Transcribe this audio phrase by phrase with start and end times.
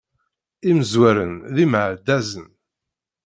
[0.69, 2.47] Imezrawen d imeɛdazen.